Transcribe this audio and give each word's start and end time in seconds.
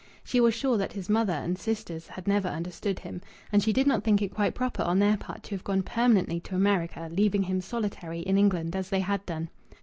She 0.23 0.41
was 0.41 0.55
sure 0.55 0.79
that 0.79 0.93
his 0.93 1.09
mother 1.09 1.31
and 1.33 1.59
sisters 1.59 2.07
had 2.07 2.27
never 2.27 2.47
understood 2.47 2.97
him; 2.97 3.21
and 3.51 3.61
she 3.61 3.71
did 3.71 3.85
not 3.85 4.03
think 4.03 4.19
it 4.23 4.33
quite 4.33 4.55
proper 4.55 4.81
on 4.81 4.97
their 4.97 5.15
part 5.15 5.43
to 5.43 5.49
have 5.53 5.63
gone 5.63 5.83
permanently 5.83 6.39
to 6.39 6.55
America, 6.55 7.07
leaving 7.15 7.43
him 7.43 7.61
solitary 7.61 8.21
in 8.21 8.35
England, 8.35 8.75
as 8.75 8.89
they 8.89 9.01
had 9.01 9.23
done. 9.27 9.49